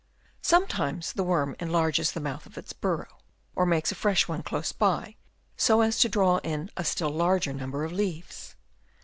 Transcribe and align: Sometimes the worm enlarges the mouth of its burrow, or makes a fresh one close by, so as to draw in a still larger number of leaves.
Sometimes 0.41 1.13
the 1.13 1.23
worm 1.23 1.55
enlarges 1.59 2.11
the 2.11 2.19
mouth 2.19 2.47
of 2.47 2.57
its 2.57 2.73
burrow, 2.73 3.19
or 3.55 3.67
makes 3.67 3.91
a 3.91 3.93
fresh 3.93 4.27
one 4.27 4.41
close 4.41 4.71
by, 4.71 5.15
so 5.55 5.81
as 5.81 5.99
to 5.99 6.09
draw 6.09 6.37
in 6.39 6.71
a 6.75 6.83
still 6.83 7.11
larger 7.11 7.53
number 7.53 7.83
of 7.83 7.91
leaves. 7.91 8.55